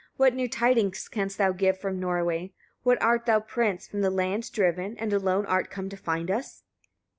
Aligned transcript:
What 0.17 0.33
new 0.33 0.49
tidings 0.49 1.07
canst 1.07 1.37
thou 1.37 1.51
give 1.51 1.77
from 1.77 1.99
Norway? 1.99 2.53
Why 2.81 2.95
art 2.95 3.27
thou, 3.27 3.39
prince! 3.39 3.87
from 3.87 4.01
the 4.01 4.09
land 4.09 4.51
driven, 4.51 4.97
and 4.97 5.13
alone 5.13 5.45
art 5.45 5.69
come 5.69 5.89
to 5.89 5.95
find 5.95 6.31
us? 6.31 6.63